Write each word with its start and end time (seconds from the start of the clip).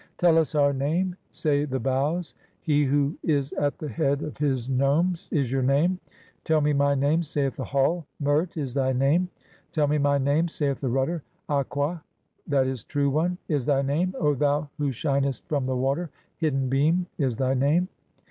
"Tell 0.17 0.39
us 0.39 0.55
our 0.55 0.73
name," 0.73 1.15
say 1.29 1.63
the 1.63 1.79
Bows; 1.79 2.33
"He 2.61 2.85
who 2.85 3.15
is 3.21 3.53
at 3.53 3.77
the 3.77 3.87
head 3.87 4.23
"of 4.23 4.35
his 4.35 4.67
nomes" 4.67 5.29
(24) 5.29 5.39
is 5.39 5.51
your 5.51 5.61
name. 5.61 5.99
"Tell 6.43 6.59
me 6.59 6.73
my 6.73 6.95
name," 6.95 7.21
saith 7.21 7.55
the 7.55 7.65
Hull; 7.65 8.07
"Mert" 8.19 8.57
is 8.57 8.73
thy 8.73 8.93
name. 8.93 9.29
"Tell 9.71 9.85
me 9.85 9.99
my 9.99 10.17
name," 10.17 10.47
saith 10.47 10.79
the 10.81 10.89
Rudder; 10.89 11.21
"Aqa" 11.49 12.01
(z. 12.49 12.57
e., 12.71 12.75
true 12.87 13.11
"one) 13.11 13.37
is 13.47 13.67
thy 13.67 13.83
name, 13.83 14.15
O 14.17 14.33
thou 14.33 14.69
who 14.79 14.91
shinest 14.91 15.47
from 15.47 15.65
the 15.65 15.77
water, 15.77 16.09
(25) 16.39 16.39
"hidden 16.39 16.67
beam(?) 16.67 17.05
is 17.19 17.37
thy 17.37 17.53
name. 17.53 17.87